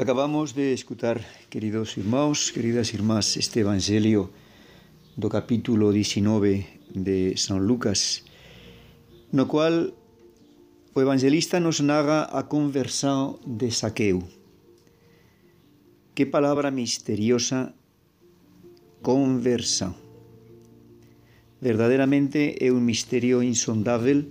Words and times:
Acabamos 0.00 0.54
de 0.54 0.72
escutar, 0.72 1.18
queridos 1.50 1.96
irmãos, 1.96 2.52
queridas 2.52 2.94
irmás, 2.94 3.36
este 3.36 3.66
Evangelio 3.66 4.30
do 5.16 5.28
capítulo 5.28 5.90
19 5.90 6.94
de 6.94 7.34
San 7.34 7.58
Lucas, 7.66 8.22
no 9.32 9.50
cual 9.50 9.90
o 10.94 11.00
evangelista 11.02 11.58
nos 11.58 11.80
narra 11.82 12.30
a 12.30 12.46
conversão 12.46 13.42
de 13.42 13.74
Saqueu. 13.74 14.22
Que 16.14 16.30
palabra 16.30 16.70
misteriosa, 16.70 17.74
conversão. 19.02 19.98
Verdaderamente 21.60 22.54
é 22.62 22.70
un 22.70 22.86
misterio 22.86 23.42
insondável 23.42 24.30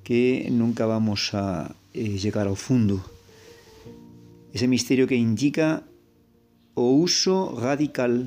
que 0.00 0.48
nunca 0.48 0.88
vamos 0.88 1.36
a 1.36 1.76
eh, 1.92 2.16
llegar 2.16 2.48
ao 2.48 2.56
fundo 2.56 3.17
ese 4.58 4.66
misterio 4.66 5.06
que 5.06 5.14
indica 5.14 5.86
o 6.74 6.98
uso 6.98 7.54
radical 7.54 8.26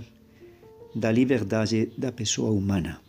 da 0.96 1.12
liberdade 1.12 1.92
da 1.98 2.14
pessoa 2.14 2.52
humana. 2.52 3.02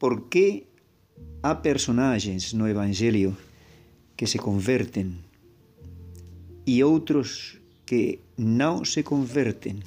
Por 0.00 0.26
que 0.26 0.66
há 1.44 1.54
personagens 1.54 2.52
no 2.52 2.66
Evangelio 2.66 3.38
que 4.16 4.26
se 4.26 4.38
converten 4.38 5.22
e 6.66 6.82
outros 6.82 7.62
que 7.86 8.18
não 8.36 8.84
se 8.84 9.04
converten, 9.04 9.78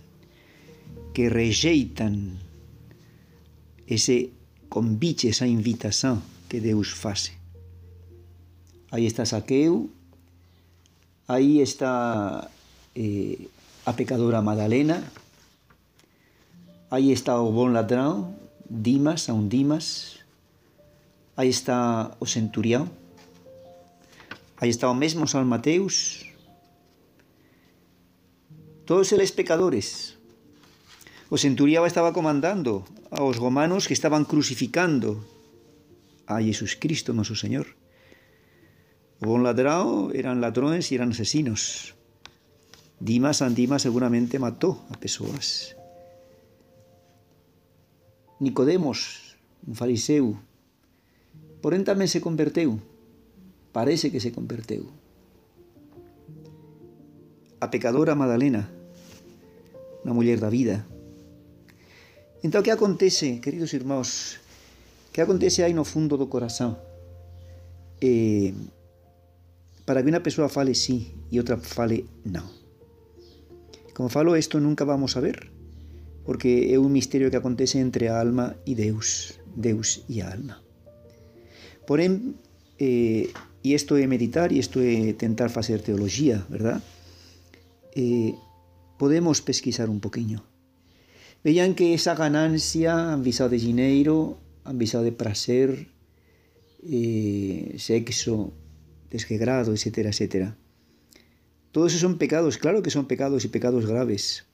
que 1.13 1.27
rejeitam 1.27 2.31
esse 3.85 4.31
convite, 4.69 5.27
essa 5.27 5.45
invitação 5.45 6.23
que 6.47 6.61
Deus 6.61 6.87
faz. 6.95 7.33
Aí 8.89 9.05
está 9.05 9.25
Saqueu, 9.25 9.98
Ahí 11.29 11.61
está 11.61 12.49
eh, 12.97 13.37
a 13.85 13.93
pecadora 13.93 14.41
Madalena, 14.41 15.05
aí 16.89 17.13
está 17.13 17.37
o 17.37 17.53
ladrão, 17.69 18.33
Dimas, 18.65 19.29
a 19.29 19.37
un 19.37 19.45
Dimas, 19.45 20.25
aí 21.37 21.53
está 21.53 22.17
o 22.17 22.25
centurião, 22.25 22.89
aí 24.57 24.73
está 24.73 24.89
o 24.89 24.97
mesmo 24.97 25.29
San 25.29 25.45
Mateus, 25.45 26.25
todos 28.89 29.13
eles 29.13 29.29
pecadores. 29.29 30.17
O 31.29 31.37
centurião 31.37 31.85
estaba 31.85 32.09
comandando 32.09 32.81
aos 33.13 33.37
romanos 33.37 33.85
que 33.85 33.93
estaban 33.93 34.25
crucificando 34.25 35.21
a 36.25 36.41
Jesus 36.41 36.73
Cristo, 36.73 37.13
noso 37.13 37.37
Señor. 37.37 37.69
O 39.19 39.35
un 39.35 39.43
ladrão 39.43 40.11
eran 40.15 40.39
ladrones 40.39 40.91
y 40.91 40.95
eran 40.95 41.11
asesinos. 41.11 41.95
Dimas 42.99 43.43
Dimas 43.55 43.81
seguramente 43.81 44.39
mató 44.39 44.79
a 44.89 44.99
pessoas. 44.99 45.75
Nicodemos, 48.39 49.35
un 49.67 49.75
fariseu, 49.75 50.39
porém 51.59 51.83
tamén 51.83 52.07
se 52.07 52.23
converteu. 52.23 52.79
Parece 53.75 54.07
que 54.07 54.23
se 54.23 54.31
converteu. 54.31 54.87
A 57.59 57.67
pecadora 57.67 58.15
Madalena, 58.15 58.71
unha 60.07 60.15
muller 60.15 60.39
da 60.39 60.47
vida. 60.47 60.87
Entón, 62.39 62.63
que 62.63 62.71
acontece, 62.71 63.43
queridos 63.43 63.75
irmãos? 63.75 64.39
Que 65.11 65.19
acontece 65.19 65.67
aí 65.67 65.75
no 65.75 65.83
fundo 65.83 66.15
do 66.15 66.31
corazón? 66.31 66.79
Eh, 67.99 68.55
para 69.89 70.03
que 70.03 70.09
una 70.09 70.21
persona 70.21 70.47
fale 70.49 70.75
sí 70.75 71.15
y 71.31 71.39
otra 71.39 71.57
fale 71.57 72.05
no. 72.23 72.43
Como 73.95 74.07
falo, 74.07 74.35
esto 74.35 74.59
nunca 74.59 74.85
vamos 74.85 75.17
a 75.17 75.19
ver, 75.19 75.49
porque 76.27 76.71
es 76.71 76.77
un 76.77 76.91
misterio 76.91 77.31
que 77.31 77.37
acontece 77.37 77.79
entre 77.79 78.07
alma 78.07 78.55
y 78.65 78.75
Deus, 78.75 79.39
Deus 79.55 80.03
y 80.07 80.21
alma. 80.21 80.61
Porém, 81.87 82.35
eh, 82.77 83.33
y 83.63 83.73
esto 83.73 83.97
es 83.97 84.07
meditar 84.07 84.51
y 84.51 84.59
esto 84.59 84.79
es 84.79 85.17
tentar 85.17 85.51
hacer 85.55 85.81
teología, 85.81 86.45
¿verdad? 86.49 86.83
Eh, 87.95 88.35
podemos 88.99 89.41
pesquisar 89.41 89.89
un 89.89 90.01
poquillo. 90.01 90.43
Vean 91.43 91.73
que 91.73 91.95
esa 91.95 92.13
ganancia, 92.13 93.15
visado 93.15 93.49
de 93.49 93.57
dinero, 93.57 94.37
visado 94.71 95.03
de 95.03 95.13
placer, 95.13 95.87
eh, 96.87 97.73
sexo, 97.79 98.53
desgegrado, 99.09 99.73
etcétera, 99.73 100.09
etcétera. 100.09 100.55
Todos 101.71 101.91
esos 101.91 102.01
son 102.01 102.17
pecados, 102.17 102.57
claro 102.57 102.81
que 102.81 102.89
son 102.89 103.05
pecados 103.05 103.45
y 103.45 103.47
pecados 103.47 103.85
graves. 103.85 104.45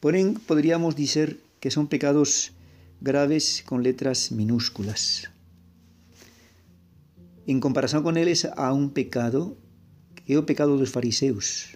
Porém, 0.00 0.34
podríamos 0.34 0.96
decir 0.96 1.40
que 1.60 1.70
son 1.70 1.86
pecados 1.86 2.52
graves 3.00 3.62
con 3.66 3.82
letras 3.82 4.32
minúsculas. 4.32 5.30
En 7.46 7.60
comparación 7.60 8.02
con 8.02 8.16
eles, 8.16 8.44
a 8.44 8.72
un 8.72 8.90
pecado 8.90 9.56
que 10.24 10.34
é 10.34 10.38
o 10.38 10.46
pecado 10.46 10.78
dos 10.78 10.94
fariseus, 10.94 11.74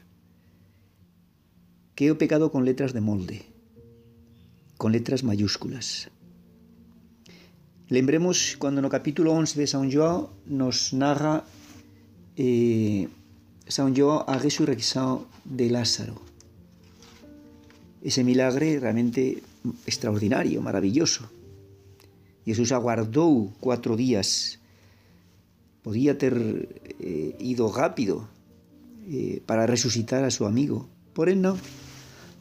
que 1.99 2.06
é 2.06 2.11
o 2.15 2.19
pecado 2.19 2.55
con 2.55 2.62
letras 2.62 2.94
de 2.94 3.03
molde, 3.03 3.43
con 4.78 4.94
letras 4.94 5.27
mayúsculas. 5.27 6.09
Lembremos 7.88 8.56
cuando 8.58 8.82
no 8.82 8.91
capítulo 8.91 9.30
11 9.30 9.60
de 9.62 9.66
San 9.70 9.86
João 9.86 10.34
nos 10.42 10.91
narra 10.91 11.47
eh, 12.34 13.06
San 13.70 13.94
João 13.94 14.26
a 14.26 14.42
resurrección 14.42 15.30
de 15.47 15.70
Lázaro. 15.70 16.19
Ese 18.02 18.26
milagre 18.26 18.82
realmente 18.82 19.38
extraordinario, 19.86 20.58
maravilloso. 20.58 21.30
Jesús 22.42 22.75
aguardou 22.75 23.54
cuatro 23.62 23.94
días. 23.94 24.58
Podía 25.86 26.19
ter 26.19 26.34
eh, 26.98 27.38
ido 27.38 27.70
rápido 27.70 28.26
eh, 29.06 29.38
para 29.46 29.70
resucitar 29.70 30.26
a 30.26 30.34
su 30.34 30.42
amigo. 30.42 30.91
Por 31.14 31.30
él 31.30 31.38
no. 31.38 31.54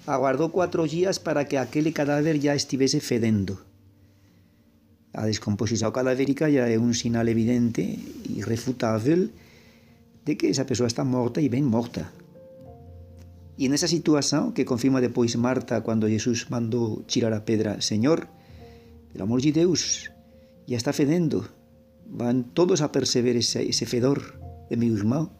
Aguardó 0.09 0.49
cuatro 0.49 0.89
días 0.89 1.21
para 1.21 1.45
que 1.45 1.61
aquel 1.61 1.93
cadáver 1.93 2.41
ya 2.41 2.57
estuviese 2.57 2.97
fedendo. 2.97 3.61
A 5.15 5.23
descomposición 5.23 5.95
cadavérica 5.95 6.51
ya 6.51 6.67
é 6.67 6.75
un 6.75 6.91
sinal 6.91 7.31
evidente 7.31 7.87
e 7.87 8.43
irrefutável 8.43 9.31
de 10.27 10.35
que 10.35 10.51
esa 10.51 10.67
persoa 10.67 10.91
está 10.91 11.07
morta 11.07 11.39
e 11.39 11.47
ben 11.47 11.63
morta. 11.63 12.11
E 13.55 13.71
nesa 13.71 13.87
situación 13.87 14.51
que 14.51 14.67
confirma 14.67 14.99
depois 14.99 15.31
Marta 15.39 15.79
cando 15.87 16.11
Jesús 16.11 16.51
mandou 16.51 17.07
tirar 17.07 17.31
a 17.31 17.47
pedra, 17.47 17.79
Señor, 17.79 18.27
pelo 19.15 19.23
amor 19.23 19.39
de 19.39 19.55
Deus, 19.55 20.11
ya 20.67 20.75
está 20.75 20.91
fedendo, 20.91 21.47
van 22.11 22.51
todos 22.51 22.83
a 22.83 22.91
perceber 22.91 23.39
ese, 23.39 23.63
ese 23.63 23.87
fedor 23.87 24.35
de 24.67 24.75
meu 24.75 24.91
irmão. 24.91 25.31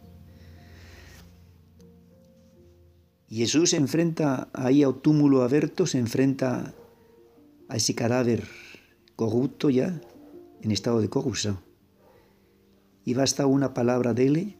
Jesús 3.28 3.76
se 3.76 3.76
enfrenta 3.76 4.48
aí 4.56 4.80
ao 4.80 4.96
túmulo 5.04 5.44
aberto, 5.44 5.84
se 5.84 6.00
enfrenta 6.00 6.72
a 7.68 7.76
ese 7.76 7.92
cadáver 7.92 8.48
corrupto 9.16 9.70
ya, 9.70 10.00
en 10.62 10.70
estado 10.70 11.00
de 11.00 11.08
corrupción. 11.08 11.58
Y 13.04 13.14
basta 13.14 13.46
una 13.46 13.74
palabra 13.74 14.14
de 14.14 14.26
él, 14.26 14.56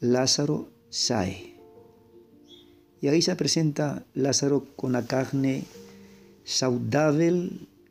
Lázaro 0.00 0.70
sae. 0.90 1.56
Y 3.00 3.08
ahí 3.08 3.22
se 3.22 3.36
presenta 3.36 4.06
Lázaro 4.14 4.66
con 4.76 4.92
la 4.92 5.06
carne 5.06 5.64
saludable, 6.44 7.50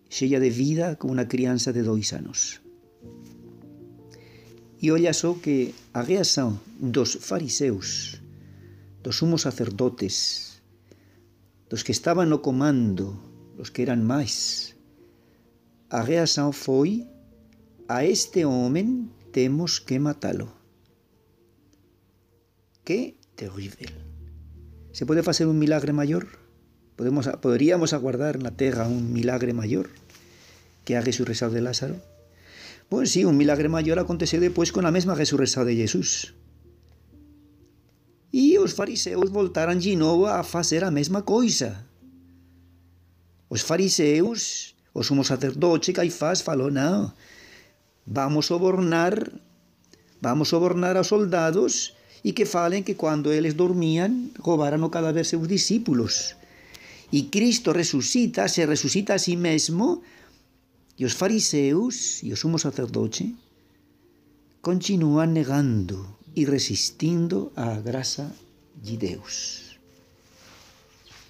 llena 0.09 0.39
de 0.39 0.49
vida, 0.49 0.95
como 0.95 1.13
una 1.13 1.27
crianza 1.27 1.71
de 1.71 1.83
dos 1.83 2.13
años. 2.13 2.61
Y 4.79 4.91
olha 4.91 5.13
só 5.13 5.41
que 5.41 5.73
a 5.93 6.03
reação 6.03 6.59
dos 6.79 7.17
fariseus, 7.17 8.21
dos 9.01 9.17
sumos 9.17 9.41
sacerdotes, 9.41 10.61
dos 11.69 11.83
que 11.83 11.91
estaban 11.91 12.29
no 12.29 12.41
comando, 12.41 13.17
os 13.57 13.71
que 13.71 13.81
eran 13.81 14.05
máis, 14.05 14.76
a 15.89 16.01
reação 16.01 16.51
foi: 16.51 17.07
a 17.87 18.03
este 18.03 18.43
homem 18.45 19.09
temos 19.31 19.79
que 19.79 19.99
matá-lo. 19.99 20.51
Que 22.83 23.15
terrível. 23.35 23.91
Se 24.91 25.05
pode 25.05 25.23
fazer 25.23 25.45
um 25.45 25.53
milagre 25.53 25.93
maior? 25.93 26.25
Podemos, 26.95 27.27
poderíamos 27.39 27.93
aguardar 27.93 28.39
na 28.39 28.51
terra 28.51 28.87
um 28.87 28.99
milagre 28.99 29.53
maior 29.53 29.87
que 30.83 30.95
a 30.95 31.01
resurreição 31.01 31.51
de 31.51 31.61
Lázaro? 31.61 32.01
Pois 32.89 33.11
sí, 33.11 33.27
un 33.27 33.35
milagre 33.35 33.67
maior 33.67 33.99
aconteceu 33.99 34.39
depois 34.39 34.71
con 34.71 34.87
a 34.87 34.95
mesma 34.95 35.13
resurreição 35.13 35.67
de 35.67 35.75
Jesus. 35.75 36.33
E 38.31 38.57
os 38.57 38.71
fariseus 38.71 39.29
voltaram 39.29 39.75
de 39.75 39.95
novo 39.95 40.25
a 40.25 40.43
fazer 40.43 40.83
a 40.83 40.91
mesma 40.91 41.21
coisa. 41.23 41.85
Os 43.49 43.61
fariseus 43.61 44.76
o 44.97 45.05
sumo 45.05 45.21
sacerdote 45.21 45.93
Caifás 45.93 46.41
falou: 46.41 46.73
não, 46.73 47.13
vamos 48.01 48.49
sobornar, 48.49 49.13
vamos 50.17 50.49
sobornar 50.49 50.97
aos 50.97 51.13
soldados 51.13 51.93
e 52.25 52.33
que 52.33 52.49
falen 52.49 52.81
que 52.81 52.97
quando 52.97 53.29
eles 53.29 53.53
dormían 53.53 54.33
roubaran 54.41 54.81
o 54.81 54.89
cadáver 54.89 55.21
seus 55.29 55.45
discípulos. 55.45 56.33
E 57.13 57.29
Cristo 57.29 57.77
resucita, 57.77 58.49
se 58.49 58.65
resucita 58.65 59.13
a 59.13 59.21
si 59.21 59.37
mesmo, 59.37 60.01
e 60.97 61.05
os 61.05 61.13
fariseus 61.13 62.25
e 62.25 62.33
o 62.33 62.39
sumo 62.41 62.57
sacerdote 62.57 63.37
continúan 64.65 65.29
negando 65.29 66.17
e 66.33 66.41
resistindo 66.41 67.53
á 67.53 67.77
graça 67.85 68.33
de 68.73 68.97
Deus. 68.97 69.77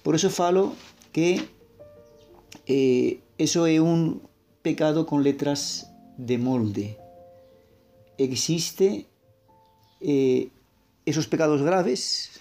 Por 0.00 0.16
eso 0.16 0.32
falo 0.32 0.72
que 1.12 1.44
eh, 2.64 3.20
eso 3.38 3.66
é 3.66 3.80
un 3.80 4.20
pecado 4.62 5.06
con 5.06 5.22
letras 5.22 5.86
de 6.18 6.36
molde. 6.36 6.98
Existe 8.18 9.06
eh, 10.02 10.50
esos 11.06 11.30
pecados 11.30 11.62
graves 11.62 12.34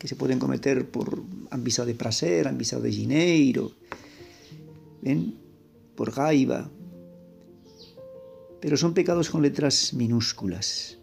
que 0.00 0.08
se 0.08 0.16
poden 0.16 0.40
cometer 0.40 0.88
por 0.88 1.22
ambição 1.52 1.84
de 1.84 1.94
prazer, 1.94 2.48
ambição 2.48 2.80
de 2.80 2.88
dinheiro, 2.88 3.70
¿ven? 5.04 5.36
por 5.94 6.10
gaiva, 6.10 6.70
pero 8.60 8.76
son 8.78 8.94
pecados 8.94 9.28
con 9.28 9.42
letras 9.42 9.92
minúsculas. 9.92 10.96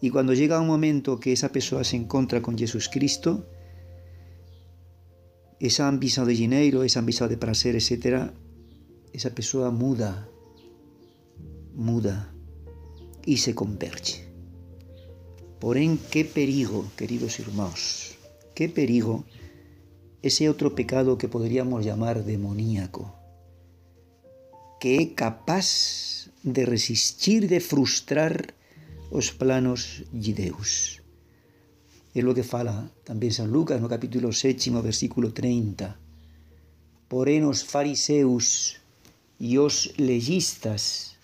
Y 0.00 0.10
cuando 0.10 0.34
llega 0.34 0.60
un 0.60 0.66
momento 0.66 1.20
que 1.20 1.32
esa 1.32 1.50
persona 1.50 1.84
se 1.84 1.96
encuentra 1.96 2.42
con 2.42 2.58
Jesús 2.58 2.88
Cristo, 2.88 3.46
esa 5.60 5.86
ambición 5.86 6.26
de 6.26 6.34
dinero, 6.34 6.82
esa 6.82 6.98
ambición 6.98 7.28
de 7.28 7.36
prazer, 7.36 7.76
etc., 7.76 8.30
esa 9.12 9.34
persona 9.34 9.70
muda, 9.70 10.28
muda 11.74 12.32
y 13.24 13.38
se 13.38 13.54
converge. 13.54 14.26
Porém, 15.60 15.98
qué 16.10 16.24
perigo, 16.24 16.86
queridos 16.96 17.40
hermanos, 17.40 18.14
qué 18.54 18.68
perigo 18.68 19.24
ese 20.22 20.48
otro 20.48 20.74
pecado 20.74 21.18
que 21.18 21.28
podríamos 21.28 21.84
llamar 21.84 22.24
demoníaco, 22.24 23.14
que 24.80 24.98
é 24.98 25.14
capaz 25.14 26.30
de 26.42 26.64
resistir, 26.64 27.48
de 27.48 27.60
frustrar 27.60 28.54
os 29.10 29.32
planos 29.32 30.04
de 30.12 30.32
Deus. 30.32 31.02
É 32.14 32.24
o 32.24 32.34
que 32.34 32.42
fala 32.42 32.90
tamén 33.06 33.30
San 33.30 33.46
Lucas 33.46 33.78
no 33.78 33.86
capítulo 33.86 34.34
7, 34.34 34.74
versículo 34.82 35.30
30. 35.30 35.94
Porén 37.06 37.46
os 37.46 37.62
fariseus 37.62 38.78
e 39.38 39.58
os 39.58 39.94
legistas, 39.96 41.14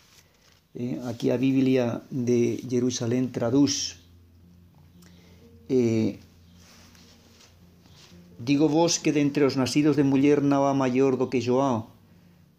eh, 0.75 1.03
aquí 1.11 1.35
a 1.35 1.37
Biblia 1.37 2.03
de 2.11 2.63
Jerusalén 2.71 3.35
traduz 3.35 3.99
eh, 5.69 6.19
digo 8.39 8.69
vos 8.69 8.99
que 8.99 9.13
de 9.13 9.21
entre 9.21 9.45
os 9.45 9.57
nacidos 9.57 9.97
de 9.97 10.05
muller 10.05 10.45
non 10.45 10.69
há 10.69 10.75
maior 10.77 11.17
do 11.17 11.31
que 11.33 11.41
João, 11.41 11.89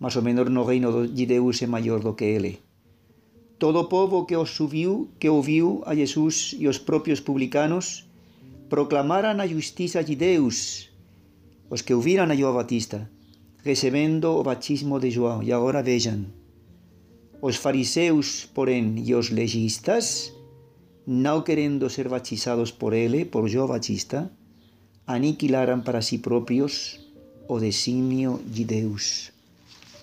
mas 0.01 0.17
o 0.17 0.25
menor 0.25 0.49
no 0.49 0.65
reino 0.65 1.07
de 1.07 1.25
Deus 1.29 1.61
é 1.61 1.67
maior 1.69 2.01
do 2.01 2.17
que 2.17 2.35
ele. 2.35 2.59
Todo 3.61 3.79
o 3.79 3.87
povo 3.87 4.25
que 4.27 4.35
os 4.35 4.51
subiu, 4.51 5.07
que 5.19 5.31
ouviu 5.31 5.79
a 5.85 5.95
Jesús 5.95 6.57
e 6.57 6.67
os 6.67 6.81
propios 6.81 7.21
publicanos, 7.21 8.09
proclamaran 8.67 9.39
a 9.39 9.47
justiza 9.47 10.03
de 10.03 10.17
Deus, 10.17 10.89
os 11.69 11.85
que 11.85 11.93
ouviran 11.93 12.27
a 12.33 12.35
João 12.35 12.57
Batista, 12.57 13.07
recebendo 13.65 14.25
o 14.25 14.43
batismo 14.43 14.99
de 14.99 15.09
João. 15.09 15.41
E 15.41 15.51
agora 15.51 15.81
vejam, 15.81 16.27
os 17.41 17.55
fariseus, 17.55 18.45
porém, 18.53 18.93
e 19.03 19.15
os 19.15 19.31
legistas, 19.31 20.31
não 21.05 21.41
querendo 21.41 21.89
ser 21.89 22.07
batizados 22.07 22.69
por 22.69 22.93
ele, 22.93 23.25
por 23.25 23.49
João 23.49 23.67
Batista, 23.67 24.31
aniquilaram 25.07 25.81
para 25.81 26.03
si 26.03 26.19
próprios 26.19 26.99
o 27.47 27.59
desígnio 27.59 28.39
de 28.45 28.63
Deus. 28.63 29.31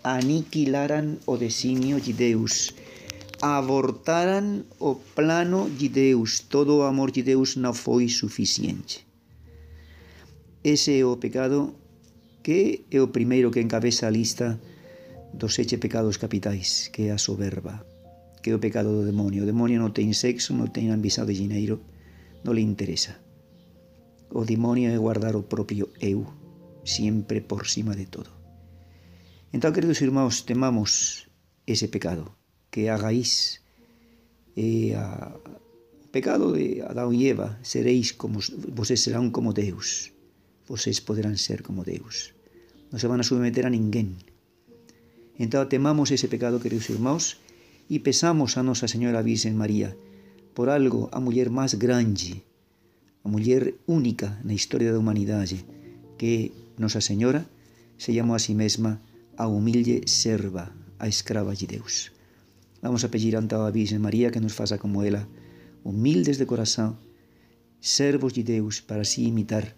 Aniquilaram 0.02 1.18
o 1.24 1.36
desígnio 1.36 2.00
de 2.00 2.12
Deus. 2.12 2.74
Abortaram 3.40 4.64
o 4.80 4.96
plano 4.96 5.70
de 5.70 5.88
Deus. 5.88 6.40
Todo 6.40 6.78
o 6.78 6.82
amor 6.82 7.12
de 7.12 7.22
Deus 7.22 7.54
não 7.54 7.72
foi 7.72 8.08
suficiente. 8.08 9.06
Ese 10.64 10.98
é 10.98 11.04
o 11.04 11.16
pecado 11.16 11.74
que 12.42 12.84
é 12.90 13.00
o 13.00 13.14
primeiro 13.14 13.50
que 13.50 13.62
encabeza 13.62 14.06
a 14.06 14.14
lista 14.14 14.60
dos 15.32 15.54
sete 15.54 15.78
pecados 15.78 16.18
capitais, 16.18 16.90
que 16.92 17.08
é 17.08 17.14
a 17.14 17.18
soberba 17.18 17.86
que 18.42 18.50
é 18.50 18.58
pecado 18.58 18.90
do 18.90 19.06
demonio. 19.06 19.44
O 19.44 19.46
demonio 19.46 19.78
non 19.78 19.94
ten 19.94 20.10
sexo, 20.12 20.52
non 20.52 20.68
ten 20.74 20.90
ambición 20.90 21.30
de 21.30 21.38
dinheiro, 21.38 21.78
non 22.42 22.58
le 22.58 22.66
interesa. 22.66 23.22
O 24.34 24.42
demonio 24.42 24.90
é 24.90 24.98
guardar 24.98 25.38
o 25.38 25.46
propio 25.46 25.94
eu, 26.02 26.26
sempre 26.82 27.38
por 27.38 27.70
cima 27.70 27.94
de 27.94 28.10
todo. 28.10 28.34
Entón, 29.54 29.70
queridos 29.70 30.02
irmãos, 30.02 30.42
temamos 30.42 31.30
ese 31.70 31.86
pecado, 31.86 32.34
que 32.74 32.90
a 32.90 32.98
é 32.98 33.22
a, 34.98 35.38
o 36.02 36.08
pecado 36.10 36.50
de 36.52 36.82
Adão 36.82 37.14
e 37.14 37.30
Eva, 37.30 37.62
sereis 37.62 38.10
como, 38.12 38.42
vocês 38.74 39.00
serán 39.00 39.30
como 39.30 39.54
Deus, 39.54 40.11
vocês 40.72 41.04
poderán 41.04 41.36
ser 41.36 41.60
como 41.60 41.84
Deus. 41.84 42.32
Non 42.88 42.96
se 42.96 43.04
van 43.04 43.20
a 43.20 43.28
submeter 43.28 43.68
a 43.68 43.74
ninguén. 43.76 44.16
Entón, 45.36 45.68
temamos 45.68 46.08
ese 46.08 46.32
pecado, 46.32 46.64
queridos 46.64 46.88
irmãos, 46.88 47.44
e 47.92 48.00
pesamos 48.00 48.56
a 48.56 48.64
Nosa 48.64 48.88
Señora 48.88 49.20
Virgen 49.20 49.52
María 49.52 49.92
por 50.56 50.72
algo 50.72 51.12
a 51.12 51.20
muller 51.20 51.52
máis 51.52 51.76
grande, 51.76 52.40
a 53.20 53.28
muller 53.28 53.76
única 53.84 54.40
na 54.48 54.56
historia 54.56 54.88
da 54.88 54.96
humanidade, 54.96 55.60
que 56.16 56.56
Nosa 56.80 57.04
Señora 57.04 57.44
se 58.00 58.16
chamou 58.16 58.32
a 58.32 58.40
si 58.40 58.56
mesma 58.56 59.04
a 59.36 59.52
humilde 59.52 60.08
serva, 60.08 60.72
a 60.96 61.04
escrava 61.04 61.52
de 61.52 61.68
Deus. 61.68 62.16
Vamos 62.80 63.04
a 63.04 63.12
pedir 63.12 63.36
ante 63.36 63.60
a 63.60 63.68
Virgen 63.68 64.00
María 64.00 64.32
que 64.32 64.40
nos 64.40 64.56
faça 64.56 64.80
como 64.80 65.04
ela, 65.04 65.28
humildes 65.84 66.40
de 66.40 66.48
corazón, 66.48 66.96
servos 67.84 68.32
de 68.32 68.40
Deus 68.40 68.80
para 68.80 69.04
así 69.04 69.28
imitar 69.28 69.76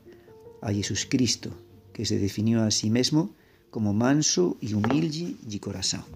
a 0.65 0.73
Jesus 0.73 1.05
Cristo, 1.05 1.53
que 1.93 2.09
se 2.09 2.17
definiu 2.17 2.65
a 2.65 2.73
si 2.73 2.89
mesmo 2.89 3.37
como 3.69 3.93
manso 3.93 4.57
e 4.65 4.73
humilde 4.73 5.37
de 5.45 5.61
corazón. 5.61 6.09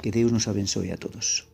Que 0.00 0.08
Deus 0.08 0.32
nos 0.32 0.48
abençoe 0.48 0.88
a 0.90 0.96
todos. 0.96 1.44